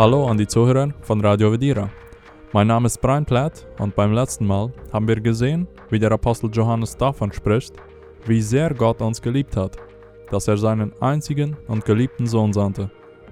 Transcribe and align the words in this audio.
Hallo 0.00 0.26
an 0.26 0.38
die 0.38 0.46
Zuhörer 0.46 0.94
von 1.02 1.20
Radio 1.20 1.52
Vedira. 1.52 1.90
Mein 2.54 2.68
Name 2.68 2.86
ist 2.86 3.02
Brian 3.02 3.26
Platt 3.26 3.66
und 3.78 3.94
beim 3.94 4.14
letzten 4.14 4.46
Mal 4.46 4.72
haben 4.94 5.06
wir 5.06 5.20
gesehen, 5.20 5.68
wie 5.90 5.98
der 5.98 6.10
Apostel 6.12 6.48
Johannes 6.50 6.96
davon 6.96 7.30
spricht, 7.30 7.74
wie 8.24 8.40
sehr 8.40 8.72
Gott 8.72 9.02
uns 9.02 9.20
geliebt 9.20 9.58
hat, 9.58 9.76
dass 10.30 10.48
er 10.48 10.56
seinen 10.56 10.94
einzigen 11.02 11.54
und 11.68 11.84
geliebten 11.84 12.26
Sohn 12.26 12.54
sandte, 12.54 12.90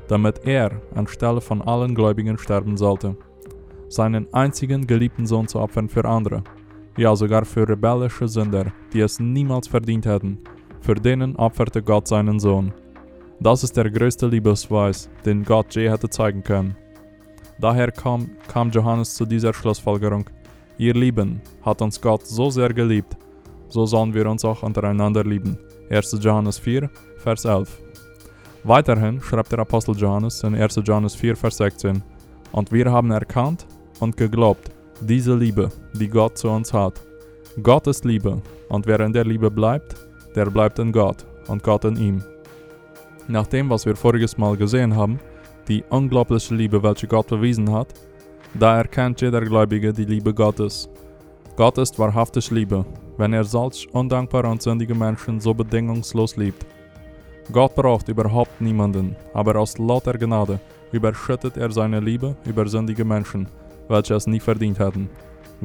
damit 0.08 0.44
er 0.44 0.72
anstelle 0.94 1.40
von 1.40 1.62
allen 1.62 1.94
Gläubigen 1.94 2.36
sterben 2.36 2.76
sollte. 2.76 3.16
Seinen 3.88 4.30
einzigen 4.34 4.86
geliebten 4.86 5.24
Sohn 5.26 5.48
zu 5.48 5.60
opfern 5.60 5.88
für 5.88 6.04
andere, 6.04 6.44
ja 6.98 7.16
sogar 7.16 7.46
für 7.46 7.66
rebellische 7.66 8.28
Sünder, 8.28 8.66
die 8.92 9.00
es 9.00 9.18
niemals 9.18 9.68
verdient 9.68 10.04
hätten, 10.04 10.40
für 10.82 10.96
denen 10.96 11.34
opferte 11.36 11.82
Gott 11.82 12.08
seinen 12.08 12.38
Sohn. 12.38 12.74
Das 13.40 13.62
ist 13.62 13.76
der 13.76 13.88
größte 13.88 14.26
Liebesbeweis, 14.26 15.08
den 15.24 15.44
Gott 15.44 15.74
je 15.76 15.88
hätte 15.88 16.10
zeigen 16.10 16.42
können. 16.42 16.76
Daher 17.60 17.92
kam, 17.92 18.30
kam 18.48 18.70
Johannes 18.70 19.14
zu 19.14 19.24
dieser 19.26 19.54
Schlussfolgerung. 19.54 20.28
Ihr 20.76 20.94
Lieben 20.94 21.40
hat 21.62 21.80
uns 21.80 22.00
Gott 22.00 22.26
so 22.26 22.50
sehr 22.50 22.72
geliebt, 22.72 23.16
so 23.68 23.86
sollen 23.86 24.12
wir 24.12 24.28
uns 24.28 24.44
auch 24.44 24.62
untereinander 24.62 25.22
lieben. 25.22 25.56
1. 25.90 26.18
Johannes 26.20 26.58
4, 26.58 26.90
Vers 27.18 27.44
11. 27.44 27.80
Weiterhin 28.64 29.20
schreibt 29.20 29.52
der 29.52 29.60
Apostel 29.60 29.96
Johannes 29.96 30.42
in 30.42 30.54
1. 30.54 30.80
Johannes 30.84 31.14
4, 31.14 31.36
Vers 31.36 31.58
16, 31.58 32.02
Und 32.52 32.72
wir 32.72 32.90
haben 32.90 33.10
erkannt 33.12 33.66
und 34.00 34.16
geglaubt, 34.16 34.70
diese 35.00 35.36
Liebe, 35.36 35.70
die 35.94 36.08
Gott 36.08 36.38
zu 36.38 36.48
uns 36.48 36.72
hat. 36.72 37.00
Gott 37.62 37.86
ist 37.86 38.04
Liebe, 38.04 38.42
und 38.68 38.86
wer 38.86 39.00
in 39.00 39.12
der 39.12 39.24
Liebe 39.24 39.50
bleibt, 39.50 39.94
der 40.34 40.46
bleibt 40.46 40.78
in 40.80 40.92
Gott 40.92 41.24
und 41.46 41.62
Gott 41.62 41.84
in 41.84 41.96
ihm. 41.96 42.22
Nach 43.30 43.46
dem, 43.46 43.68
was 43.68 43.84
wir 43.84 43.94
voriges 43.94 44.38
Mal 44.38 44.56
gesehen 44.56 44.96
haben, 44.96 45.20
die 45.68 45.84
unglaubliche 45.90 46.54
Liebe, 46.54 46.82
welche 46.82 47.06
Gott 47.06 47.26
bewiesen 47.26 47.70
hat, 47.70 47.92
da 48.54 48.78
erkennt 48.78 49.20
jeder 49.20 49.42
Gläubige 49.42 49.92
die 49.92 50.06
Liebe 50.06 50.32
Gottes. 50.32 50.88
Gott 51.54 51.76
ist 51.76 51.98
wahrhaftig 51.98 52.50
Liebe, 52.50 52.86
wenn 53.18 53.34
er 53.34 53.44
solch 53.44 53.86
undankbare 53.92 54.48
und 54.48 54.62
sündige 54.62 54.94
Menschen 54.94 55.40
so 55.40 55.52
bedingungslos 55.52 56.36
liebt. 56.36 56.64
Gott 57.52 57.74
braucht 57.74 58.08
überhaupt 58.08 58.62
niemanden, 58.62 59.14
aber 59.34 59.56
aus 59.56 59.76
lauter 59.76 60.16
Gnade 60.16 60.58
überschüttet 60.92 61.58
er 61.58 61.70
seine 61.70 62.00
Liebe 62.00 62.34
über 62.46 62.66
sündige 62.66 63.04
Menschen, 63.04 63.46
welche 63.88 64.14
es 64.14 64.26
nie 64.26 64.40
verdient 64.40 64.78
hätten. 64.78 65.10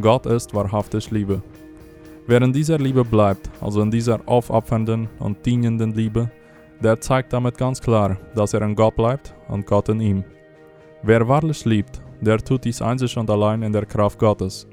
Gott 0.02 0.25
ist 0.25 0.53
wahrhaftig 0.53 1.11
Liebe. 1.11 1.42
Wer 2.27 2.42
in 2.42 2.52
dieser 2.52 2.77
Liebe 2.77 3.05
bleibt, 3.05 3.50
also 3.61 3.81
in 3.81 3.92
dieser 3.92 4.20
aufopfernden 4.25 5.08
und 5.20 5.45
dienenden 5.45 5.94
Liebe, 5.94 6.30
der 6.84 7.00
zeigt 7.00 7.31
damit 7.31 7.58
ganz 7.58 7.80
klar, 7.80 8.17
dass 8.36 8.53
er 8.53 8.62
in 8.62 8.76
Gott 8.76 8.95
bleibt 8.95 9.34
und 9.48 9.66
Gott 9.66 9.89
in 9.89 10.02
ihm. 10.02 10.23
Wer 11.02 11.28
wahrlich 11.28 11.64
liebt, 11.66 12.02
der 12.22 12.38
tut 12.38 12.66
dies 12.66 12.81
einzig 12.81 13.17
und 13.17 13.30
allein 13.30 13.64
in 13.64 13.72
der 13.72 13.86
Kraft 13.86 14.20
Gottes. 14.20 14.67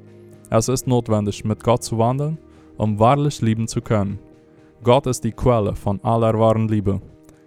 Es 0.50 0.68
ist 0.68 0.86
notwendig, 0.86 1.44
mit 1.44 1.62
Gott 1.62 1.84
zu 1.84 1.98
wandeln, 1.98 2.38
um 2.76 2.98
wahrlich 2.98 3.40
lieben 3.40 3.68
zu 3.68 3.80
können. 3.80 4.18
Gott 4.82 5.06
ist 5.06 5.22
die 5.22 5.32
Quelle 5.32 5.74
von 5.76 6.02
aller 6.02 6.38
wahren 6.38 6.66
Liebe. 6.66 7.00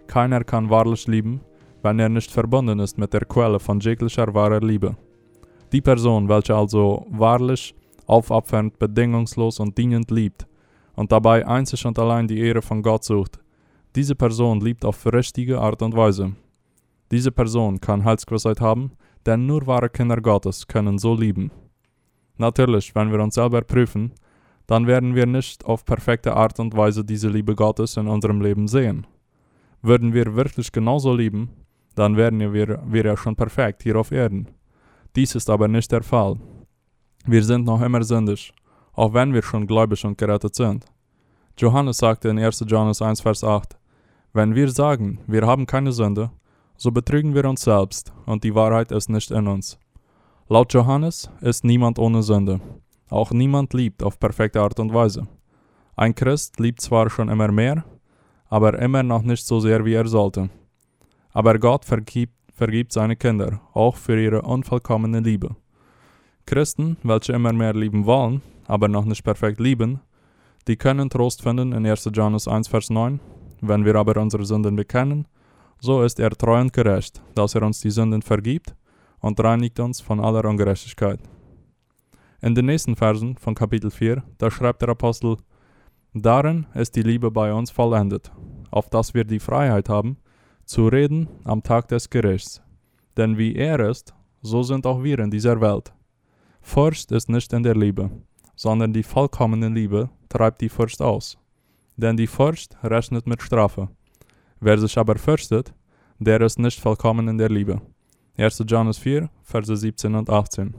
Keiner 0.07 0.43
kann 0.43 0.69
wahrlich 0.69 1.07
lieben, 1.07 1.41
wenn 1.81 1.99
er 1.99 2.09
nicht 2.09 2.31
verbunden 2.31 2.79
ist 2.79 2.97
mit 2.97 3.13
der 3.13 3.25
Quelle 3.25 3.59
von 3.59 3.79
jeglicher 3.79 4.33
wahrer 4.33 4.61
Liebe. 4.61 4.95
Die 5.73 5.81
Person, 5.81 6.29
welche 6.29 6.55
also 6.55 7.05
wahrlich, 7.09 7.75
aufopfernd, 8.05 8.79
bedingungslos 8.79 9.59
und 9.59 9.77
dienend 9.77 10.11
liebt 10.11 10.45
und 10.95 11.11
dabei 11.11 11.45
einzig 11.45 11.85
und 11.85 11.97
allein 11.99 12.27
die 12.27 12.39
Ehre 12.39 12.61
von 12.61 12.81
Gott 12.81 13.03
sucht, 13.03 13.42
diese 13.95 14.15
Person 14.15 14.59
liebt 14.61 14.85
auf 14.85 15.05
richtige 15.05 15.59
Art 15.59 15.81
und 15.81 15.95
Weise. 15.95 16.33
Diese 17.11 17.31
Person 17.31 17.79
kann 17.79 18.03
Heilsgewissheit 18.03 18.59
haben, 18.59 18.91
denn 19.25 19.45
nur 19.45 19.67
wahre 19.67 19.89
Kinder 19.89 20.19
Gottes 20.19 20.67
können 20.67 20.97
so 20.97 21.13
lieben. 21.13 21.51
Natürlich, 22.37 22.95
wenn 22.95 23.11
wir 23.11 23.19
uns 23.19 23.35
selber 23.35 23.61
prüfen, 23.61 24.11
dann 24.65 24.87
werden 24.87 25.13
wir 25.13 25.25
nicht 25.25 25.65
auf 25.65 25.85
perfekte 25.85 26.35
Art 26.35 26.59
und 26.59 26.75
Weise 26.75 27.03
diese 27.03 27.29
Liebe 27.29 27.55
Gottes 27.55 27.97
in 27.97 28.07
unserem 28.07 28.41
Leben 28.41 28.67
sehen. 28.67 29.05
Würden 29.81 30.13
wir 30.13 30.35
wirklich 30.35 30.71
genauso 30.71 31.13
lieben, 31.13 31.49
dann 31.95 32.17
wären 32.17 32.39
wir, 32.39 32.81
wir 32.85 33.05
ja 33.05 33.17
schon 33.17 33.35
perfekt 33.35 33.83
hier 33.83 33.97
auf 33.97 34.11
Erden. 34.11 34.47
Dies 35.15 35.35
ist 35.35 35.49
aber 35.49 35.67
nicht 35.67 35.91
der 35.91 36.01
Fall. 36.01 36.37
Wir 37.25 37.43
sind 37.43 37.65
noch 37.65 37.81
immer 37.81 38.03
sündig, 38.03 38.51
auch 38.93 39.13
wenn 39.13 39.33
wir 39.33 39.43
schon 39.43 39.67
gläubig 39.67 40.03
und 40.05 40.17
gerettet 40.17 40.55
sind. 40.55 40.85
Johannes 41.57 41.97
sagte 41.97 42.29
in 42.29 42.39
1. 42.39 42.65
Johannes 42.67 43.01
1, 43.01 43.21
Vers 43.21 43.43
8, 43.43 43.77
wenn 44.33 44.55
wir 44.55 44.69
sagen, 44.69 45.19
wir 45.27 45.45
haben 45.45 45.67
keine 45.67 45.91
Sünde, 45.91 46.31
so 46.75 46.91
betrügen 46.91 47.35
wir 47.35 47.45
uns 47.45 47.61
selbst 47.61 48.11
und 48.25 48.43
die 48.43 48.55
Wahrheit 48.55 48.91
ist 48.91 49.09
nicht 49.09 49.29
in 49.29 49.47
uns. 49.47 49.77
Laut 50.49 50.73
Johannes 50.73 51.29
ist 51.41 51.63
niemand 51.63 51.99
ohne 51.99 52.23
Sünde. 52.23 52.59
Auch 53.09 53.31
niemand 53.31 53.73
liebt 53.73 54.01
auf 54.01 54.19
perfekte 54.19 54.59
Art 54.59 54.79
und 54.79 54.91
Weise. 54.91 55.27
Ein 55.95 56.15
Christ 56.15 56.59
liebt 56.59 56.81
zwar 56.81 57.11
schon 57.11 57.29
immer 57.29 57.51
mehr, 57.51 57.85
aber 58.49 58.79
immer 58.79 59.03
noch 59.03 59.21
nicht 59.21 59.45
so 59.45 59.59
sehr 59.59 59.85
wie 59.85 59.93
er 59.93 60.07
sollte. 60.07 60.49
Aber 61.31 61.59
Gott 61.59 61.85
vergibt, 61.85 62.33
vergibt 62.53 62.91
seine 62.91 63.15
Kinder, 63.15 63.61
auch 63.73 63.95
für 63.95 64.19
ihre 64.19 64.41
unvollkommene 64.41 65.19
Liebe. 65.19 65.55
Christen, 66.47 66.97
welche 67.03 67.33
immer 67.33 67.53
mehr 67.53 67.73
lieben 67.73 68.07
wollen, 68.07 68.41
aber 68.65 68.87
noch 68.87 69.05
nicht 69.05 69.23
perfekt 69.23 69.59
lieben, 69.59 69.99
die 70.67 70.75
können 70.75 71.09
Trost 71.09 71.43
finden 71.43 71.71
in 71.71 71.85
1. 71.85 72.09
Johannes 72.13 72.47
1, 72.47 72.67
Vers 72.67 72.89
9 72.89 73.19
wenn 73.67 73.85
wir 73.85 73.95
aber 73.95 74.19
unsere 74.21 74.45
Sünden 74.45 74.75
bekennen, 74.75 75.27
so 75.79 76.03
ist 76.03 76.19
er 76.19 76.31
treu 76.31 76.59
und 76.59 76.73
gerecht, 76.73 77.21
dass 77.35 77.55
er 77.55 77.63
uns 77.63 77.79
die 77.79 77.91
Sünden 77.91 78.21
vergibt 78.21 78.75
und 79.19 79.39
reinigt 79.39 79.79
uns 79.79 80.01
von 80.01 80.19
aller 80.19 80.45
Ungerechtigkeit. 80.45 81.19
In 82.41 82.55
den 82.55 82.65
nächsten 82.65 82.95
Versen 82.95 83.37
von 83.37 83.55
Kapitel 83.55 83.89
4, 83.89 84.21
da 84.37 84.51
schreibt 84.51 84.81
der 84.81 84.89
Apostel, 84.89 85.37
Darin 86.13 86.67
ist 86.73 86.95
die 86.95 87.01
Liebe 87.01 87.31
bei 87.31 87.53
uns 87.53 87.71
vollendet, 87.71 88.31
auf 88.69 88.89
dass 88.89 89.13
wir 89.13 89.23
die 89.23 89.39
Freiheit 89.39 89.89
haben, 89.89 90.17
zu 90.65 90.87
reden 90.87 91.27
am 91.45 91.63
Tag 91.63 91.87
des 91.87 92.09
Gerichts. 92.09 92.61
Denn 93.17 93.37
wie 93.37 93.55
er 93.55 93.79
ist, 93.79 94.13
so 94.41 94.61
sind 94.61 94.85
auch 94.85 95.01
wir 95.03 95.19
in 95.19 95.31
dieser 95.31 95.59
Welt. 95.61 95.93
Furcht 96.61 97.11
ist 97.11 97.29
nicht 97.29 97.51
in 97.53 97.63
der 97.63 97.75
Liebe, 97.75 98.11
sondern 98.55 98.93
die 98.93 99.03
vollkommene 99.03 99.69
Liebe 99.69 100.09
treibt 100.29 100.61
die 100.61 100.69
Furcht 100.69 101.01
aus 101.01 101.37
denn 101.97 102.17
die 102.17 102.27
Furcht 102.27 102.77
rechnet 102.83 103.27
mit 103.27 103.41
Strafe. 103.41 103.89
Wer 104.59 104.77
sich 104.77 104.97
aber 104.97 105.15
fürchtet, 105.15 105.73
der 106.19 106.41
ist 106.41 106.59
nicht 106.59 106.79
vollkommen 106.79 107.27
in 107.27 107.37
der 107.37 107.49
Liebe. 107.49 107.81
1. 108.37 108.63
Johannes 108.67 108.97
4, 108.97 109.29
Verse 109.43 109.75
17 109.75 110.15
und 110.15 110.29
18. 110.29 110.73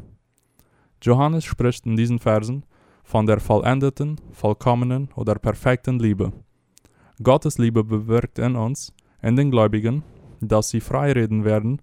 Johannes 1.03 1.45
spricht 1.45 1.87
in 1.87 1.97
diesen 1.97 2.19
Versen 2.19 2.65
von 3.05 3.27
der 3.27 3.39
vollendeten, 3.39 4.21
vollkommenen 4.33 5.11
oder 5.15 5.35
perfekten 5.35 5.99
Liebe. 5.99 6.33
Gottes 7.23 7.59
Liebe 7.59 7.85
bewirkt 7.85 8.39
in 8.39 8.57
uns, 8.57 8.93
in 9.23 9.37
den 9.37 9.51
Gläubigen, 9.51 10.03
dass 10.41 10.71
sie 10.71 10.81
frei 10.81 11.13
reden 11.13 11.45
werden, 11.45 11.81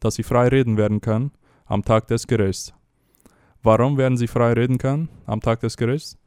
dass 0.00 0.14
sie 0.14 0.22
frei 0.22 0.48
reden 0.48 0.76
werden 0.76 1.00
können 1.00 1.32
am 1.66 1.84
Tag 1.84 2.08
des 2.08 2.26
Gerichts. 2.26 2.72
Warum 3.62 3.96
werden 3.98 4.16
sie 4.16 4.26
frei 4.26 4.54
reden 4.54 4.78
können 4.78 5.08
am 5.26 5.40
Tag 5.40 5.60
des 5.60 5.76
Gerichts? 5.76 6.18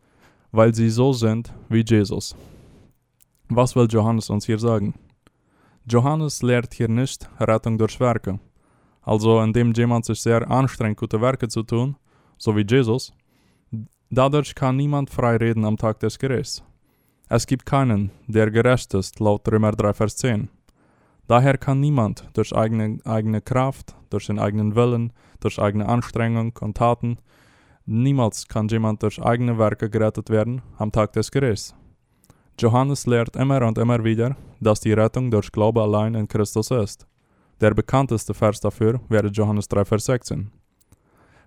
Weil 0.55 0.73
sie 0.73 0.89
so 0.89 1.11
sind 1.11 1.53
wie 1.69 1.83
Jesus. 1.85 2.35
Was 3.49 3.75
will 3.75 3.88
Johannes 3.89 4.29
uns 4.29 4.45
hier 4.45 4.57
sagen? 4.57 4.93
Johannes 5.85 6.41
lehrt 6.41 6.73
hier 6.73 6.88
nicht 6.88 7.29
Rettung 7.39 7.77
durch 7.77 7.99
Werke. 7.99 8.39
Also 9.01 9.41
indem 9.41 9.73
jemand 9.73 10.05
sich 10.05 10.21
sehr 10.21 10.49
anstrengt, 10.49 10.97
gute 10.97 11.21
Werke 11.21 11.47
zu 11.47 11.61
tun, 11.63 11.95
so 12.38 12.55
wie 12.55 12.66
Jesus, 12.67 13.13
dadurch 14.09 14.55
kann 14.55 14.77
niemand 14.77 15.09
frei 15.09 15.35
reden 15.35 15.66
am 15.66 15.77
Tag 15.77 15.99
des 15.99 16.17
Gerichts. 16.17 16.63
Es 17.27 17.45
gibt 17.45 17.66
keinen, 17.66 18.11
der 18.27 18.49
gerecht 18.49 18.93
ist, 18.93 19.19
laut 19.19 19.47
Römer 19.51 19.73
3, 19.73 19.93
Vers 19.93 20.16
10. 20.17 20.49
Daher 21.28 21.58
kann 21.58 21.79
niemand 21.79 22.29
durch 22.34 22.55
eigene, 22.55 22.99
eigene 23.03 23.41
Kraft, 23.41 23.96
durch 24.09 24.28
den 24.28 24.40
eigenen 24.40 24.75
Willen, 24.75 25.11
durch 25.40 25.59
eigene 25.59 25.87
Anstrengung 25.87 26.53
und 26.61 26.78
Taten 26.78 27.17
Niemals 27.87 28.47
kann 28.47 28.67
jemand 28.67 29.03
durch 29.03 29.22
eigene 29.22 29.59
Werke 29.59 29.91
gerettet 29.91 30.32
werden 30.32 30.64
am 30.78 30.91
Tag 30.91 31.14
des 31.14 31.29
Gerichts. 31.29 31.76
Johannes 32.59 33.05
lehrt 33.05 33.35
immer 33.35 33.61
und 33.61 33.78
immer 33.78 34.03
wieder, 34.03 34.35
dass 34.59 34.79
die 34.79 34.93
Rettung 34.93 35.29
durch 35.29 35.52
Glaube 35.52 35.84
allein 35.84 36.16
in 36.16 36.28
Christus 36.28 36.72
ist. 36.72 37.05
Der 37.61 37.76
bekannteste 37.76 38.34
Vers 38.34 38.59
dafür 38.59 38.99
wäre 39.08 39.28
Johannes 39.28 39.67
3, 39.67 39.85
Vers 39.85 40.05
16. 40.05 40.49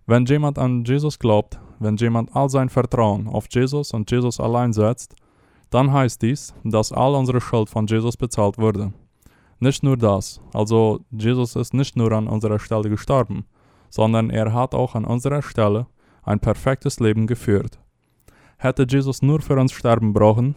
Wenn 0.07 0.27
jemand 0.27 0.59
an 0.59 0.85
Jesus 0.85 1.19
glaubt, 1.19 1.59
wenn 1.81 1.97
jemand 1.97 2.35
all 2.37 2.49
sein 2.49 2.69
Vertrauen 2.69 3.27
auf 3.27 3.47
Jesus 3.51 3.93
und 3.93 4.09
Jesus 4.09 4.39
allein 4.39 4.73
setzt, 4.73 5.17
dann 5.71 5.93
heißt 5.93 6.23
dies, 6.23 6.55
dass 6.63 6.93
all 6.93 7.15
unsere 7.17 7.41
Schuld 7.41 7.69
von 7.69 7.87
Jesus 7.87 8.17
bezahlt 8.17 8.59
wurde. 8.59 8.93
Nicht 9.59 9.83
nur 9.83 9.97
das, 9.97 10.41
also 10.55 11.01
Jesus 11.11 11.57
ist 11.57 11.75
nicht 11.75 11.97
nur 11.97 12.13
an 12.13 12.29
unserer 12.29 12.61
Stelle 12.61 12.89
gestorben, 12.89 13.45
sondern 13.91 14.31
er 14.31 14.53
hat 14.53 14.75
auch 14.75 14.95
an 14.95 15.05
unserer 15.05 15.43
Stelle 15.43 15.87
ein 16.29 16.41
perfektes 16.41 17.01
Leben 17.01 17.27
geführt. 17.27 17.79
Hätte 18.59 18.87
Jesus 18.89 19.23
nur 19.23 19.41
für 19.41 19.59
uns 19.59 19.73
sterben 19.73 20.13
brauchen, 20.13 20.55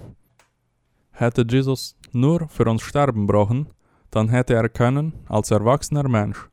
hätte 1.12 1.46
Jesus 1.48 1.96
nur 2.12 2.48
für 2.50 2.66
uns 2.66 2.82
sterben 2.82 3.26
brauchen, 3.26 3.68
dann 4.10 4.30
hätte 4.30 4.54
er 4.54 4.68
können, 4.68 5.14
als 5.30 5.50
erwachsener 5.50 6.08
Mensch, 6.10 6.50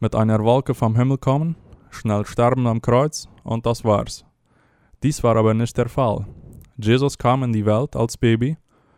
mit 0.00 0.14
einer 0.14 0.42
Wolke 0.42 0.74
vom 0.74 0.96
Himmel 0.96 1.18
kommen, 1.18 1.56
schnell 1.90 2.26
sterben 2.26 2.66
am 2.66 2.82
Kreuz 2.82 3.28
und 3.44 3.64
das 3.64 3.84
war's. 3.84 4.24
Dies 5.02 5.22
war 5.22 5.36
aber 5.36 5.54
nicht 5.54 5.76
der 5.78 5.88
Fall. 5.88 6.26
Jesus 6.76 7.16
kam 7.16 7.44
in 7.44 7.52
die 7.52 7.66
Welt 7.66 7.94
als 7.94 8.16
Baby, 8.16 8.56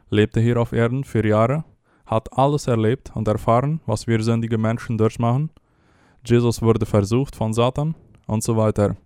lebte 0.08 0.40
hier 0.40 0.58
auf 0.58 0.72
Erden 0.72 1.04
für 1.04 1.26
Jahre, 1.26 1.64
hat 2.06 2.36
alles 2.36 2.66
erlebt 2.66 3.12
und 3.14 3.28
erfahren, 3.28 3.80
was 3.84 4.06
wir 4.06 4.22
sündige 4.22 4.58
Menschen 4.58 4.96
durchmachen. 4.96 5.50
Jesus 6.24 6.62
wurde 6.62 6.86
versucht 6.86 7.36
von 7.36 7.52
Satan 7.52 7.94
und 8.26 8.42
so 8.42 8.56
weiter. 8.56 8.96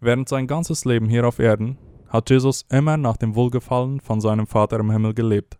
Während 0.00 0.28
sein 0.28 0.46
ganzes 0.46 0.86
Leben 0.86 1.08
hier 1.08 1.26
auf 1.28 1.38
Erden 1.38 1.76
hat 2.08 2.30
Jesus 2.30 2.64
immer 2.70 2.96
nach 2.96 3.18
dem 3.18 3.34
Wohlgefallen 3.34 4.00
von 4.00 4.20
seinem 4.20 4.46
Vater 4.46 4.80
im 4.80 4.90
Himmel 4.90 5.12
gelebt. 5.14 5.58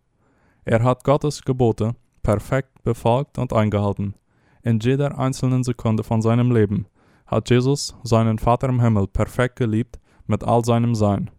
Er 0.65 0.83
hat 0.83 1.05
Gottes 1.05 1.43
Gebote 1.43 1.95
perfekt 2.23 2.83
befolgt 2.83 3.39
und 3.39 3.53
eingehalten. 3.53 4.15
In 4.63 4.81
jeder 4.81 5.19
einzelnen 5.19 5.63
Sekunde 5.63 6.05
von 6.05 6.23
seinem 6.23 6.51
Leben 6.51 6.87
hat 7.27 7.51
Jesus 7.51 7.95
seinen 8.03 8.39
Vater 8.39 8.69
im 8.69 8.81
Himmel 8.81 9.07
perfekt 9.07 9.57
geliebt 9.57 10.01
mit 10.27 10.43
all 10.43 10.65
seinem 10.65 10.95
Sein. 10.95 11.31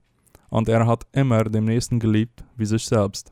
Und 0.50 0.70
er 0.70 0.86
hat 0.86 1.06
immer 1.12 1.44
den 1.44 1.66
Nächsten 1.66 2.00
geliebt 2.00 2.44
wie 2.56 2.66
sich 2.66 2.86
selbst. 2.86 3.32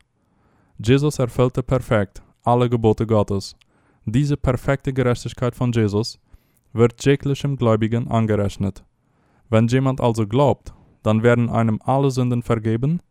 Jesus 0.84 1.20
erfüllte 1.20 1.64
perfekt 1.64 2.22
alle 2.44 2.70
Gebote 2.70 3.06
Gottes. 3.06 3.56
Diese 4.06 4.38
perfekte 4.38 4.94
Gerechtigkeit 4.94 5.56
von 5.56 5.72
Jesus 5.72 6.20
wird 6.74 7.04
jeglichem 7.06 7.56
Gläubigen 7.56 8.08
angerechnet. 8.08 8.84
Wenn 9.50 9.68
jemand 9.68 10.02
also 10.02 10.28
glaubt, 10.28 10.74
dann 11.04 11.24
werden 11.24 11.50
einem 11.50 11.80
alle 11.84 12.12
Sünden 12.12 12.44
vergeben 12.44 13.02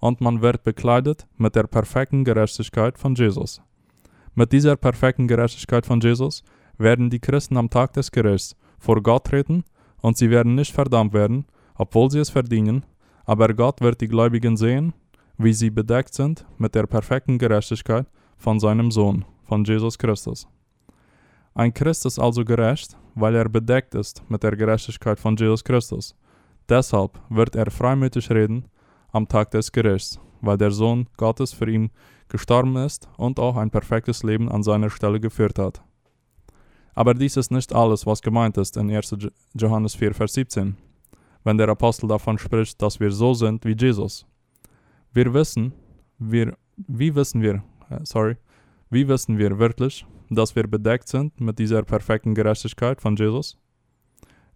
und 0.00 0.20
man 0.20 0.42
wird 0.42 0.62
bekleidet 0.64 1.26
mit 1.36 1.56
der 1.56 1.64
perfekten 1.64 2.24
Gerechtigkeit 2.24 2.98
von 2.98 3.14
Jesus. 3.14 3.60
Mit 4.34 4.52
dieser 4.52 4.76
perfekten 4.76 5.26
Gerechtigkeit 5.26 5.84
von 5.84 6.00
Jesus 6.00 6.44
werden 6.76 7.10
die 7.10 7.18
Christen 7.18 7.56
am 7.56 7.70
Tag 7.70 7.92
des 7.94 8.12
Gerichts 8.12 8.56
vor 8.78 9.02
Gott 9.02 9.24
treten 9.24 9.64
und 10.00 10.16
sie 10.16 10.30
werden 10.30 10.54
nicht 10.54 10.72
verdammt 10.72 11.12
werden, 11.12 11.46
obwohl 11.74 12.10
sie 12.10 12.20
es 12.20 12.30
verdienen, 12.30 12.84
aber 13.24 13.52
Gott 13.52 13.80
wird 13.80 14.00
die 14.00 14.08
Gläubigen 14.08 14.56
sehen, 14.56 14.94
wie 15.36 15.52
sie 15.52 15.70
bedeckt 15.70 16.14
sind 16.14 16.46
mit 16.58 16.74
der 16.74 16.86
perfekten 16.86 17.38
Gerechtigkeit 17.38 18.06
von 18.36 18.60
seinem 18.60 18.90
Sohn, 18.90 19.24
von 19.42 19.64
Jesus 19.64 19.98
Christus. 19.98 20.46
Ein 21.58 21.74
Christ 21.74 22.06
ist 22.06 22.20
also 22.20 22.44
gerecht, 22.44 22.96
weil 23.16 23.34
er 23.34 23.48
bedeckt 23.48 23.96
ist 23.96 24.22
mit 24.30 24.44
der 24.44 24.54
Gerechtigkeit 24.54 25.18
von 25.18 25.34
Jesus 25.34 25.64
Christus. 25.64 26.14
Deshalb 26.68 27.18
wird 27.30 27.56
er 27.56 27.68
freimütig 27.68 28.30
reden 28.30 28.66
am 29.10 29.26
Tag 29.26 29.50
des 29.50 29.72
Gerichts, 29.72 30.20
weil 30.40 30.56
der 30.56 30.70
Sohn 30.70 31.08
Gottes 31.16 31.52
für 31.52 31.68
ihn 31.68 31.90
gestorben 32.28 32.76
ist 32.76 33.08
und 33.16 33.40
auch 33.40 33.56
ein 33.56 33.72
perfektes 33.72 34.22
Leben 34.22 34.48
an 34.48 34.62
seiner 34.62 34.88
Stelle 34.88 35.18
geführt 35.18 35.58
hat. 35.58 35.82
Aber 36.94 37.12
dies 37.12 37.36
ist 37.36 37.50
nicht 37.50 37.74
alles, 37.74 38.06
was 38.06 38.22
gemeint 38.22 38.56
ist 38.56 38.76
in 38.76 38.88
1. 38.88 39.16
Johannes 39.54 39.96
4, 39.96 40.14
Vers 40.14 40.34
17, 40.34 40.76
wenn 41.42 41.58
der 41.58 41.70
Apostel 41.70 42.06
davon 42.06 42.38
spricht, 42.38 42.80
dass 42.80 43.00
wir 43.00 43.10
so 43.10 43.34
sind 43.34 43.64
wie 43.64 43.74
Jesus. 43.76 44.24
Wir 45.12 45.34
wissen, 45.34 45.72
wir, 46.20 46.56
wie 46.76 47.12
wissen 47.16 47.42
wir, 47.42 47.64
äh, 47.90 47.98
sorry, 48.04 48.36
wie 48.90 49.08
wissen 49.08 49.38
wir 49.38 49.58
wirklich, 49.58 50.06
dass 50.30 50.54
wir 50.54 50.66
bedeckt 50.66 51.08
sind 51.08 51.40
mit 51.40 51.58
dieser 51.58 51.82
perfekten 51.82 52.34
Gerechtigkeit 52.34 53.00
von 53.00 53.16
Jesus? 53.16 53.56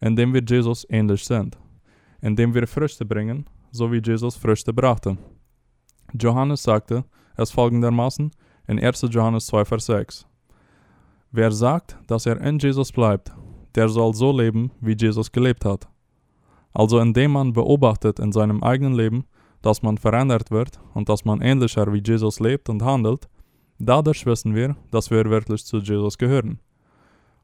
Indem 0.01 0.35
wir 0.35 0.43
Jesus 0.43 0.87
ähnlich 0.91 1.25
sind, 1.25 1.59
indem 2.21 2.55
wir 2.55 2.67
Früchte 2.67 3.05
bringen, 3.05 3.49
so 3.71 3.91
wie 3.91 4.03
Jesus 4.05 4.37
Früchte 4.37 4.73
brachte. 4.73 5.17
Johannes 6.19 6.63
sagte, 6.63 7.05
es 7.37 7.51
folgendermaßen 7.51 8.31
in 8.69 8.79
1. 8.79 9.07
Johannes 9.11 9.47
2, 9.47 9.65
Vers 9.65 9.87
6. 9.87 10.27
Wer 11.31 11.51
sagt, 11.51 11.97
dass 12.07 12.27
er 12.27 12.41
in 12.43 12.59
Jesus 12.59 12.93
bleibt, 12.93 13.33
der 13.75 13.89
soll 13.89 14.15
so 14.15 14.37
leben, 14.37 14.71
wie 14.81 14.97
Jesus 14.99 15.33
gelebt 15.33 15.65
hat. 15.65 15.89
Also 16.75 16.99
indem 16.99 17.33
man 17.33 17.53
beobachtet 17.53 18.19
in 18.19 18.33
seinem 18.33 18.63
eigenen 18.63 18.95
Leben, 18.95 19.25
dass 19.63 19.83
man 19.83 19.97
verändert 19.97 20.51
wird 20.51 20.81
und 20.95 21.09
dass 21.09 21.25
man 21.25 21.41
ähnlicher 21.41 21.91
wie 21.93 22.03
Jesus 22.05 22.41
lebt 22.41 22.69
und 22.69 22.83
handelt, 22.83 23.29
dadurch 23.87 24.25
wissen 24.27 24.55
wir, 24.55 24.77
dass 24.91 25.11
wir 25.11 25.25
wirklich 25.29 25.65
zu 25.65 25.79
Jesus 25.79 26.19
gehören. 26.19 26.61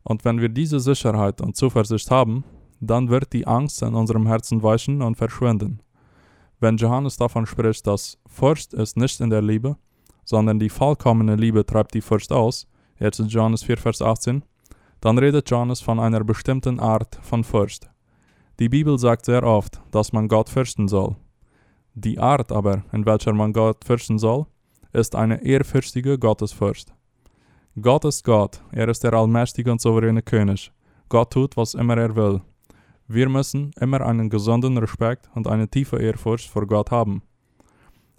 Und 0.04 0.24
wenn 0.24 0.40
wir 0.40 0.48
diese 0.48 0.80
Sicherheit 0.80 1.40
und 1.40 1.56
Zuversicht 1.56 2.10
haben, 2.10 2.44
dann 2.80 3.10
wird 3.10 3.32
die 3.32 3.46
Angst 3.46 3.82
in 3.82 3.94
unserem 3.94 4.26
Herzen 4.26 4.62
weichen 4.62 5.02
und 5.02 5.16
verschwinden. 5.16 5.82
Wenn 6.60 6.76
Johannes 6.76 7.16
davon 7.16 7.46
spricht, 7.46 7.86
dass 7.86 8.18
Furcht 8.26 8.72
ist 8.74 8.96
nicht 8.96 9.20
in 9.20 9.30
der 9.30 9.42
Liebe, 9.42 9.76
sondern 10.24 10.58
die 10.58 10.68
vollkommene 10.68 11.36
Liebe 11.36 11.64
treibt 11.64 11.94
die 11.94 12.00
Furcht 12.00 12.32
aus, 12.32 12.66
jetzt 12.98 13.20
in 13.20 13.28
Johannes 13.28 13.62
4, 13.62 13.76
Vers 13.76 14.02
18, 14.02 14.44
dann 15.00 15.18
redet 15.18 15.48
Johannes 15.50 15.80
von 15.80 16.00
einer 16.00 16.24
bestimmten 16.24 16.80
Art 16.80 17.18
von 17.22 17.44
Furcht. 17.44 17.88
Die 18.58 18.68
Bibel 18.68 18.98
sagt 18.98 19.24
sehr 19.24 19.44
oft, 19.44 19.80
dass 19.92 20.12
man 20.12 20.26
Gott 20.26 20.48
fürchten 20.48 20.88
soll. 20.88 21.16
Die 21.94 22.18
Art 22.18 22.50
aber, 22.50 22.82
in 22.92 23.06
welcher 23.06 23.32
man 23.32 23.52
Gott 23.52 23.84
fürchten 23.84 24.18
soll, 24.18 24.46
ist 24.92 25.14
eine 25.14 25.42
ehrfürchtige 25.44 26.18
Gottesfurcht. 26.18 26.92
Gott 27.80 28.04
ist 28.04 28.24
Gott, 28.24 28.60
er 28.72 28.88
ist 28.88 29.04
der 29.04 29.14
allmächtige 29.14 29.70
und 29.70 29.80
souveräne 29.80 30.22
König. 30.22 30.72
Gott 31.08 31.32
tut, 31.32 31.56
was 31.56 31.74
immer 31.74 31.96
er 31.96 32.16
will. 32.16 32.40
Wir 33.06 33.28
müssen 33.28 33.70
immer 33.80 34.00
einen 34.02 34.28
gesunden 34.28 34.76
Respekt 34.76 35.30
und 35.34 35.46
eine 35.46 35.68
tiefe 35.68 35.96
Ehrfurcht 35.96 36.48
vor 36.48 36.66
Gott 36.66 36.90
haben. 36.90 37.22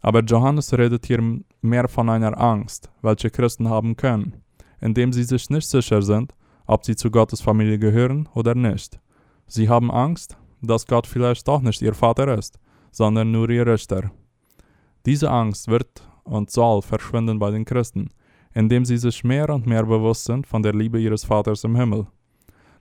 Aber 0.01 0.21
Johannes 0.21 0.74
redet 0.74 1.06
hier 1.06 1.21
mehr 1.62 1.88
von 1.88 2.10
einer 2.10 2.39
Angst, 2.39 2.89
welche 3.01 3.30
Christen 3.30 3.69
haben 3.69 3.95
können, 3.98 4.42
indem 4.80 5.13
sie 5.13 5.24
sich 5.24 5.50
nicht 5.50 5.68
sicher 5.68 6.01
sind, 6.01 6.33
ob 6.65 6.86
sie 6.86 6.95
zu 6.95 7.12
Gottes 7.12 7.42
Familie 7.42 7.77
gehören 7.77 8.30
oder 8.33 8.56
nicht. 8.56 9.00
Sie 9.45 9.68
haben 9.68 9.92
Angst, 9.92 10.38
dass 10.62 10.88
Gott 10.88 11.07
vielleicht 11.07 11.48
doch 11.48 11.62
nicht 11.62 11.81
ihr 11.81 11.94
Vater 11.94 12.38
ist, 12.38 12.60
sondern 12.92 13.31
nur 13.31 13.50
ihr 13.50 13.68
Richter. 13.68 14.12
Diese 15.06 15.30
Angst 15.30 15.68
wird 15.68 16.01
und 16.24 16.51
soll 16.51 16.81
verschwinden 16.81 17.39
bei 17.39 17.51
den 17.51 17.66
Christen, 17.66 18.10
indem 18.54 18.86
sie 18.86 18.98
sich 18.98 19.24
mehr 19.24 19.50
und 19.50 19.66
mehr 19.66 19.86
bewusst 19.86 20.25
sind 20.25 20.48
von 20.48 20.63
der 20.63 20.74
Liebe 20.74 21.00
ihres 21.00 21.24
Vaters 21.24 21.63
im 21.63 21.75
Himmel. 21.75 22.07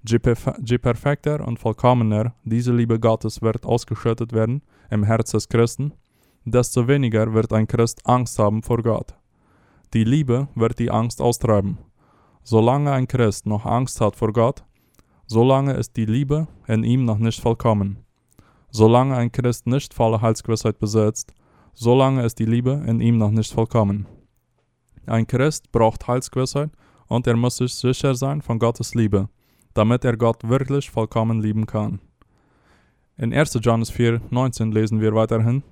Je 0.09 0.79
perfekter 0.79 1.47
und 1.47 1.59
vollkommener 1.59 2.35
diese 2.45 2.73
Liebe 2.73 3.01
Gottes 3.01 3.43
wird 3.43 3.67
ausgeschüttet 3.67 4.33
werden 4.33 4.63
im 4.91 5.05
Herz 5.05 5.33
des 5.33 5.49
Christen, 5.49 5.93
desto 6.45 6.87
weniger 6.87 7.33
wird 7.35 7.53
ein 7.53 7.67
Christ 7.67 8.07
Angst 8.07 8.39
haben 8.39 8.63
vor 8.63 8.83
Gott. 8.83 9.15
Die 9.95 10.05
Liebe 10.05 10.49
wird 10.55 10.79
die 10.79 10.91
Angst 10.91 11.21
austreiben. 11.21 11.79
Solange 12.43 12.93
ein 12.93 13.09
Christ 13.09 13.47
noch 13.47 13.67
Angst 13.67 14.01
hat 14.01 14.17
vor 14.17 14.33
Gott, 14.33 14.65
solange 15.27 15.75
ist 15.75 15.97
die 15.97 16.07
Liebe 16.07 16.47
in 16.67 16.85
ihm 16.85 17.05
noch 17.05 17.19
nicht 17.19 17.41
vollkommen. 17.41 17.99
Solange 18.71 19.17
ein 19.17 19.33
Christ 19.33 19.67
nicht 19.67 19.95
volle 19.95 20.21
Heilsgewissheit 20.21 20.79
besitzt, 20.79 21.35
solange 21.79 22.25
ist 22.25 22.39
die 22.39 22.47
Liebe 22.47 22.83
in 22.87 23.01
ihm 23.01 23.19
noch 23.19 23.31
nicht 23.31 23.53
vollkommen. 23.53 24.07
Ein 25.07 25.27
Christ 25.27 25.73
braucht 25.73 26.07
Heilsgewissheit 26.07 26.71
und 27.07 27.27
er 27.27 27.37
muss 27.37 27.57
sich 27.57 27.75
sicher 27.75 28.15
sein 28.15 28.43
von 28.43 28.59
Gottes 28.59 28.95
Liebe 28.95 29.29
damit 29.79 30.05
er 30.05 30.17
Gott 30.17 30.43
wirklich 30.43 30.91
vollkommen 30.91 31.41
lieben 31.41 31.65
kann. 31.65 32.01
In 33.17 33.33
1. 33.33 33.61
Johannes 33.63 33.91
4, 33.91 34.21
19 34.29 34.73
lesen 34.73 35.01
wir 35.01 35.15
weiterhin, 35.15 35.63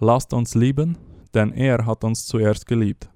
Lasst 0.00 0.34
uns 0.34 0.56
lieben, 0.56 0.98
denn 1.32 1.52
er 1.52 1.86
hat 1.86 2.02
uns 2.02 2.26
zuerst 2.26 2.66
geliebt. 2.66 3.08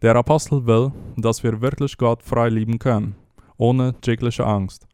Der 0.00 0.16
Apostel 0.16 0.66
will, 0.66 0.90
dass 1.16 1.42
wir 1.42 1.60
wirklich 1.60 1.98
Gott 1.98 2.22
frei 2.22 2.48
lieben 2.48 2.78
können, 2.78 3.14
ohne 3.58 3.94
jegliche 4.02 4.46
Angst. 4.46 4.86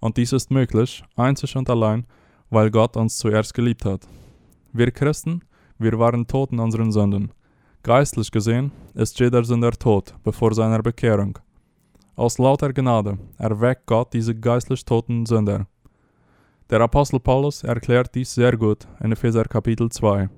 Und 0.00 0.16
dies 0.16 0.32
ist 0.32 0.50
möglich, 0.50 1.04
einzig 1.14 1.54
und 1.54 1.68
allein, 1.68 2.06
weil 2.48 2.70
Gott 2.70 2.96
uns 2.96 3.18
zuerst 3.18 3.52
geliebt 3.52 3.84
hat. 3.84 4.08
Wir 4.72 4.90
Christen, 4.90 5.42
wir 5.82 5.98
waren 5.98 6.26
tot 6.26 6.52
in 6.52 6.60
unseren 6.60 6.92
Sünden. 6.92 7.32
Geistlich 7.82 8.30
gesehen 8.30 8.70
ist 8.94 9.18
jeder 9.18 9.42
Sünder 9.44 9.72
tot, 9.72 10.14
bevor 10.22 10.54
seiner 10.54 10.82
Bekehrung. 10.82 11.38
Aus 12.14 12.38
lauter 12.38 12.72
Gnade 12.72 13.18
erweckt 13.38 13.86
Gott 13.86 14.12
diese 14.12 14.34
geistlich 14.34 14.84
toten 14.84 15.26
Sünder. 15.26 15.66
Der 16.70 16.80
Apostel 16.80 17.20
Paulus 17.20 17.64
erklärt 17.64 18.14
dies 18.14 18.34
sehr 18.34 18.56
gut 18.56 18.86
in 19.00 19.12
Epheser 19.12 19.44
Kapitel 19.44 19.90
2. 19.90 20.28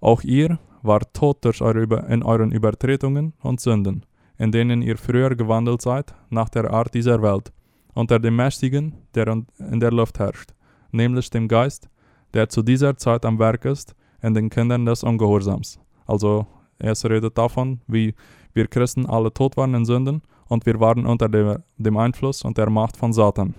Auch 0.00 0.22
ihr 0.22 0.58
wart 0.82 1.14
tot 1.14 1.44
durch 1.44 1.62
eure 1.62 2.06
in 2.08 2.22
euren 2.22 2.52
Übertretungen 2.52 3.32
und 3.42 3.60
Sünden, 3.60 4.04
in 4.36 4.52
denen 4.52 4.82
ihr 4.82 4.96
früher 4.96 5.34
gewandelt 5.34 5.82
seid, 5.82 6.14
nach 6.30 6.48
der 6.48 6.70
Art 6.70 6.94
dieser 6.94 7.22
Welt, 7.22 7.52
unter 7.94 8.18
dem 8.18 8.36
Mächtigen, 8.36 8.94
der 9.14 9.28
in 9.58 9.80
der 9.80 9.90
Luft 9.90 10.18
herrscht, 10.18 10.52
nämlich 10.92 11.30
dem 11.30 11.48
Geist, 11.48 11.88
der 12.34 12.48
zu 12.48 12.62
dieser 12.62 12.96
Zeit 12.96 13.24
am 13.24 13.38
Werk 13.38 13.64
ist, 13.64 13.94
in 14.22 14.34
den 14.34 14.50
Kindern 14.50 14.86
des 14.86 15.02
Ungehorsams. 15.02 15.78
Also, 16.06 16.46
es 16.78 17.04
redet 17.04 17.36
davon, 17.36 17.80
wie 17.86 18.14
wir 18.52 18.66
Christen 18.66 19.06
alle 19.06 19.32
tot 19.32 19.56
waren 19.56 19.74
in 19.74 19.84
Sünden 19.84 20.22
und 20.48 20.66
wir 20.66 20.80
waren 20.80 21.06
unter 21.06 21.28
dem 21.28 21.96
Einfluss 21.96 22.42
und 22.42 22.58
der 22.58 22.70
Macht 22.70 22.96
von 22.96 23.12
Satan. 23.12 23.54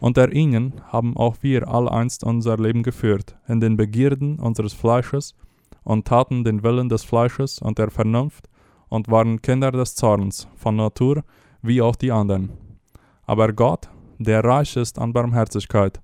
Unter 0.00 0.32
ihnen 0.32 0.80
haben 0.88 1.16
auch 1.16 1.36
wir 1.42 1.68
alleinst 1.68 2.24
unser 2.24 2.56
Leben 2.56 2.82
geführt, 2.82 3.36
in 3.46 3.60
den 3.60 3.76
Begierden 3.76 4.38
unseres 4.38 4.72
Fleisches 4.72 5.34
und 5.84 6.06
taten 6.06 6.42
den 6.42 6.62
Willen 6.62 6.88
des 6.88 7.04
Fleisches 7.04 7.58
und 7.58 7.78
der 7.78 7.90
Vernunft 7.90 8.48
und 8.88 9.10
waren 9.10 9.42
Kinder 9.42 9.70
des 9.70 9.94
Zorns, 9.94 10.48
von 10.56 10.76
Natur 10.76 11.22
wie 11.62 11.82
auch 11.82 11.96
die 11.96 12.12
anderen. 12.12 12.50
Aber 13.24 13.52
Gott, 13.52 13.90
der 14.18 14.42
reich 14.42 14.76
ist 14.76 14.98
an 14.98 15.12
Barmherzigkeit, 15.12 16.00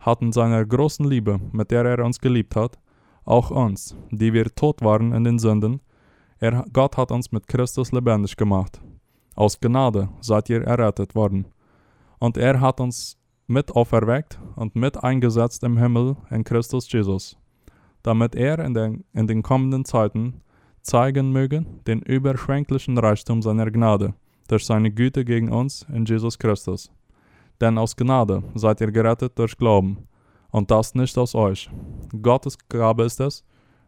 hat 0.00 0.22
in 0.22 0.32
seiner 0.32 0.64
großen 0.64 1.06
Liebe, 1.06 1.38
mit 1.52 1.70
der 1.70 1.84
er 1.84 2.04
uns 2.04 2.18
geliebt 2.18 2.56
hat, 2.56 2.78
auch 3.24 3.50
uns, 3.50 3.96
die 4.10 4.32
wir 4.32 4.54
tot 4.54 4.82
waren 4.82 5.12
in 5.12 5.24
den 5.24 5.38
Sünden, 5.38 5.80
er, 6.38 6.64
Gott 6.72 6.96
hat 6.96 7.10
uns 7.10 7.32
mit 7.32 7.48
Christus 7.48 7.92
lebendig 7.92 8.36
gemacht. 8.36 8.80
Aus 9.34 9.58
Gnade 9.58 10.08
seid 10.20 10.50
ihr 10.50 10.62
errettet 10.62 11.14
worden. 11.14 11.46
Und 12.18 12.36
er 12.36 12.60
hat 12.60 12.80
uns 12.80 13.16
mit 13.46 13.70
auferweckt 13.72 14.38
und 14.56 14.76
mit 14.76 15.02
eingesetzt 15.02 15.62
im 15.64 15.78
Himmel 15.78 16.16
in 16.30 16.44
Christus 16.44 16.90
Jesus, 16.90 17.36
damit 18.02 18.34
er 18.34 18.58
in 18.58 18.74
den, 18.74 19.04
in 19.12 19.26
den 19.26 19.42
kommenden 19.42 19.84
Zeiten 19.84 20.42
zeigen 20.82 21.32
möge 21.32 21.64
den 21.86 22.00
überschwänglichen 22.02 22.98
Reichtum 22.98 23.42
seiner 23.42 23.70
Gnade 23.70 24.14
durch 24.48 24.66
seine 24.66 24.90
Güte 24.90 25.24
gegen 25.24 25.50
uns 25.50 25.86
in 25.92 26.04
Jesus 26.04 26.38
Christus. 26.38 26.90
Denn 27.60 27.78
aus 27.78 27.96
Gnade 27.96 28.42
seid 28.54 28.80
ihr 28.80 28.92
gerettet 28.92 29.38
durch 29.38 29.56
Glauben, 29.56 30.06
und 30.54 30.70
das 30.70 30.94
nicht 30.94 31.18
aus 31.18 31.34
euch. 31.34 31.68
Gottes 32.22 32.56
Gabe 32.68 33.02
ist 33.02 33.18
es, 33.18 33.44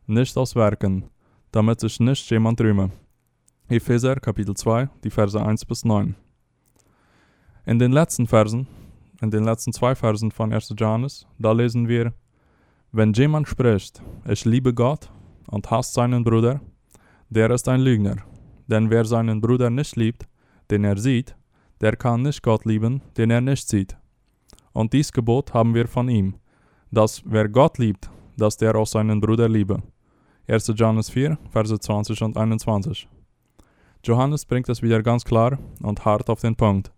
nicht 0.08 0.37
aus 0.37 0.56
Werken, 0.56 1.04
damit 1.52 1.78
sich 1.78 2.00
nicht 2.00 2.28
jemand 2.28 2.61
rühme. 2.61 2.90
Epheser 3.68 4.16
Kapitel 4.16 4.56
2, 4.56 4.88
die 5.04 5.11
Verse 5.11 5.40
1 5.40 5.64
bis 5.64 5.85
9. 5.85 6.16
In 7.66 7.78
den 7.78 7.92
letzten 7.92 8.26
Versen, 8.26 8.66
in 9.23 9.30
den 9.30 9.44
letzten 9.44 9.73
zwei 9.73 9.94
Versen 9.94 10.32
von 10.32 10.52
1. 10.52 10.75
Johannes, 10.76 11.25
da 11.38 11.52
lesen 11.52 11.87
wir, 11.87 12.12
wenn 12.90 13.12
jemand 13.12 13.46
spricht, 13.46 14.02
ich 14.28 14.44
liebe 14.44 14.75
Gott 14.75 15.08
und 15.46 15.70
hasst 15.70 15.94
seinen 15.94 16.25
Bruder, 16.25 16.61
der 17.30 17.49
ist 17.52 17.68
ein 17.68 17.80
Lügner. 17.80 18.16
Denn 18.66 18.90
wer 18.90 19.04
seinen 19.04 19.40
Bruder 19.40 19.70
nicht 19.70 19.94
liebt, 19.94 20.26
den 20.68 20.82
er 20.82 20.99
sieht, 20.99 21.37
der 21.80 21.94
kann 21.94 22.23
nicht 22.23 22.42
Gott 22.42 22.64
lieben, 22.64 23.02
den 23.16 23.30
er 23.30 23.40
nicht 23.40 23.68
sieht. 23.68 23.96
Und 24.73 24.92
dies 24.92 25.12
Gebot 25.12 25.54
haben 25.54 25.73
wir 25.73 25.87
von 25.87 26.08
ihm, 26.08 26.35
dass 26.90 27.23
wer 27.25 27.49
Gott 27.49 27.78
liebt, 27.78 28.11
dass 28.37 28.57
der 28.57 28.75
auch 28.75 28.87
seinen 28.87 29.21
Bruder 29.21 29.49
liebe. 29.49 29.83
1. 30.49 30.73
Johannes 30.76 31.11
4, 31.11 31.38
Verse 31.50 31.78
20 31.78 32.23
und 32.23 32.37
21. 32.37 33.09
Johannes 34.05 34.45
bringt 34.45 34.69
es 34.69 34.83
wieder 34.83 35.02
ganz 35.02 35.25
klar 35.25 35.59
und 35.83 36.05
hart 36.05 36.31
auf 36.31 36.40
den 36.40 36.55
Punkt. 36.55 36.93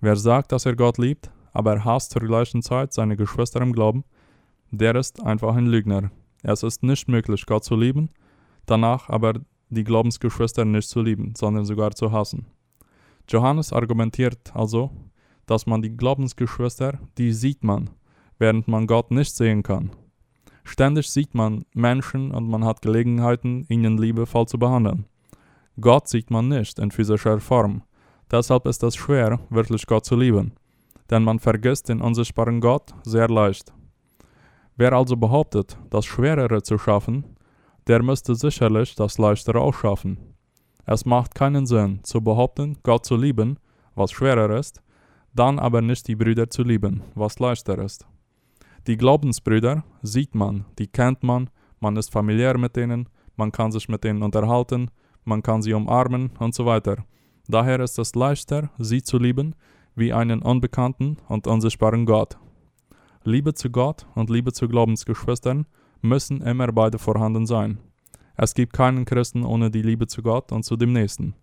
Wer 0.00 0.16
sagt, 0.16 0.52
dass 0.52 0.66
er 0.66 0.76
Gott 0.76 0.98
liebt, 0.98 1.30
aber 1.52 1.84
hasst 1.84 2.12
zur 2.12 2.22
gleichen 2.22 2.62
Zeit 2.62 2.92
seine 2.92 3.16
Geschwister 3.16 3.60
im 3.60 3.72
Glauben, 3.72 4.04
der 4.70 4.94
ist 4.94 5.22
einfach 5.22 5.56
ein 5.56 5.66
Lügner. 5.66 6.10
Es 6.42 6.62
ist 6.62 6.82
nicht 6.82 7.08
möglich, 7.08 7.46
Gott 7.46 7.64
zu 7.64 7.74
lieben, 7.74 8.10
danach 8.66 9.08
aber 9.08 9.34
die 9.70 9.84
Glaubensgeschwister 9.84 10.64
nicht 10.64 10.88
zu 10.88 11.00
lieben, 11.00 11.34
sondern 11.36 11.64
sogar 11.64 11.92
zu 11.92 12.12
hassen. 12.12 12.46
Johannes 13.28 13.72
argumentiert 13.72 14.54
also, 14.54 14.90
dass 15.46 15.66
man 15.66 15.82
die 15.82 15.96
Glaubensgeschwister, 15.96 16.98
die 17.18 17.32
sieht 17.32 17.64
man, 17.64 17.90
während 18.38 18.68
man 18.68 18.86
Gott 18.86 19.10
nicht 19.10 19.34
sehen 19.34 19.62
kann. 19.62 19.90
Ständig 20.64 21.10
sieht 21.10 21.34
man 21.34 21.64
Menschen 21.74 22.30
und 22.30 22.48
man 22.48 22.64
hat 22.64 22.82
Gelegenheiten, 22.82 23.66
ihnen 23.68 23.98
liebevoll 23.98 24.46
zu 24.46 24.58
behandeln. 24.58 25.04
Gott 25.80 26.08
sieht 26.08 26.30
man 26.30 26.48
nicht 26.48 26.78
in 26.78 26.90
physischer 26.90 27.38
Form. 27.40 27.82
Deshalb 28.30 28.66
ist 28.66 28.82
es 28.82 28.96
schwer, 28.96 29.40
wirklich 29.50 29.86
Gott 29.86 30.04
zu 30.04 30.16
lieben. 30.16 30.52
Denn 31.10 31.22
man 31.22 31.38
vergisst 31.38 31.88
den 31.88 32.00
unsichtbaren 32.00 32.60
Gott 32.60 32.94
sehr 33.02 33.28
leicht. 33.28 33.72
Wer 34.76 34.92
also 34.92 35.16
behauptet, 35.16 35.76
das 35.90 36.06
Schwerere 36.06 36.62
zu 36.62 36.78
schaffen, 36.78 37.36
der 37.86 38.02
müsste 38.02 38.34
sicherlich 38.34 38.94
das 38.94 39.18
Leichtere 39.18 39.60
auch 39.60 39.74
schaffen. 39.74 40.18
Es 40.86 41.04
macht 41.04 41.34
keinen 41.34 41.66
Sinn, 41.66 42.00
zu 42.02 42.20
behaupten, 42.20 42.78
Gott 42.82 43.04
zu 43.04 43.16
lieben, 43.16 43.58
was 43.94 44.12
schwerer 44.12 44.58
ist, 44.58 44.82
dann 45.34 45.58
aber 45.58 45.80
nicht 45.80 46.08
die 46.08 46.16
Brüder 46.16 46.48
zu 46.48 46.62
lieben, 46.62 47.02
was 47.14 47.38
leichter 47.38 47.78
ist. 47.78 48.06
Die 48.86 48.98
Glaubensbrüder 48.98 49.82
sieht 50.02 50.34
man, 50.34 50.66
die 50.78 50.86
kennt 50.86 51.22
man, 51.22 51.48
man 51.80 51.96
ist 51.96 52.12
familiär 52.12 52.58
mit 52.58 52.76
denen, 52.76 53.08
man 53.34 53.50
kann 53.50 53.72
sich 53.72 53.88
mit 53.88 54.04
denen 54.04 54.22
unterhalten, 54.22 54.90
man 55.24 55.42
kann 55.42 55.62
sie 55.62 55.72
umarmen 55.72 56.32
und 56.38 56.54
so 56.54 56.66
weiter. 56.66 57.02
Daher 57.48 57.80
ist 57.80 57.98
es 57.98 58.14
leichter, 58.14 58.70
sie 58.76 59.02
zu 59.02 59.16
lieben, 59.18 59.54
wie 59.94 60.12
einen 60.12 60.42
unbekannten 60.42 61.16
und 61.28 61.46
unsichtbaren 61.46 62.04
Gott. 62.04 62.36
Liebe 63.22 63.54
zu 63.54 63.70
Gott 63.70 64.06
und 64.14 64.28
Liebe 64.28 64.52
zu 64.52 64.68
Glaubensgeschwistern 64.68 65.66
müssen 66.02 66.42
immer 66.42 66.70
beide 66.70 66.98
vorhanden 66.98 67.46
sein. 67.46 67.78
Es 68.36 68.52
gibt 68.52 68.74
keinen 68.74 69.06
Christen 69.06 69.44
ohne 69.44 69.70
die 69.70 69.82
Liebe 69.82 70.06
zu 70.06 70.22
Gott 70.22 70.52
und 70.52 70.62
zu 70.62 70.76
dem 70.76 70.92
Nächsten. 70.92 71.34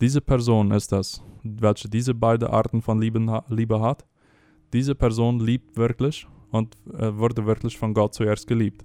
Diese 0.00 0.20
Person 0.20 0.70
ist 0.70 0.92
es, 0.92 1.20
welche 1.42 1.88
diese 1.88 2.14
beiden 2.14 2.48
Arten 2.48 2.80
von 2.80 3.00
Liebe 3.00 3.80
hat. 3.80 4.06
Diese 4.72 4.94
Person 4.94 5.40
liebt 5.40 5.76
wirklich 5.76 6.28
und 6.50 6.76
äh, 6.98 7.16
wurde 7.16 7.46
wirklich 7.46 7.78
von 7.78 7.94
Gott 7.94 8.14
zuerst 8.14 8.46
geliebt. 8.46 8.84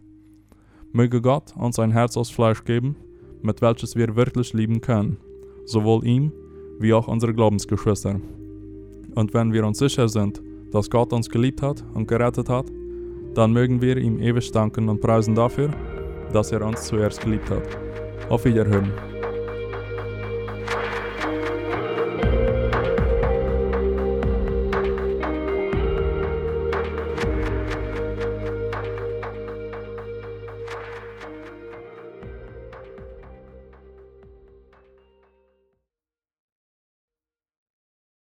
Möge 0.91 1.21
Gott 1.21 1.55
uns 1.57 1.79
ein 1.79 1.91
Herz 1.91 2.15
aus 2.17 2.29
Fleisch 2.29 2.63
geben, 2.63 2.95
mit 3.41 3.61
welches 3.61 3.95
wir 3.95 4.15
wirklich 4.15 4.53
lieben 4.53 4.81
können, 4.81 5.17
sowohl 5.65 6.05
ihm 6.05 6.31
wie 6.79 6.93
auch 6.93 7.07
unsere 7.07 7.33
Glaubensgeschwister. 7.33 8.19
Und 9.15 9.33
wenn 9.33 9.53
wir 9.53 9.65
uns 9.65 9.79
sicher 9.79 10.07
sind, 10.09 10.41
dass 10.71 10.89
Gott 10.89 11.13
uns 11.13 11.29
geliebt 11.29 11.61
hat 11.61 11.83
und 11.93 12.07
gerettet 12.07 12.49
hat, 12.49 12.65
dann 13.33 13.53
mögen 13.53 13.81
wir 13.81 13.97
ihm 13.97 14.19
ewig 14.19 14.51
danken 14.51 14.89
und 14.89 15.01
preisen 15.01 15.35
dafür, 15.35 15.69
dass 16.33 16.51
er 16.51 16.65
uns 16.65 16.83
zuerst 16.83 17.21
geliebt 17.21 17.49
hat. 17.49 17.63
Auf 18.29 18.45
Wiederhören. 18.45 19.14